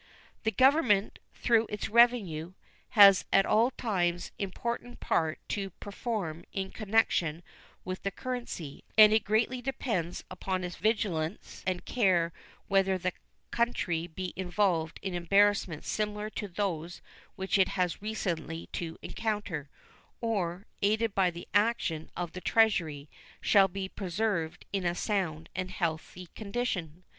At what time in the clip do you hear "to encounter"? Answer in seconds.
18.71-19.69